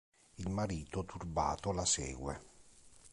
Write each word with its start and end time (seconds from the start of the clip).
Il 0.37 0.49
marito 0.49 1.05
turbato 1.05 1.71
la 1.71 1.85
segue. 1.85 2.41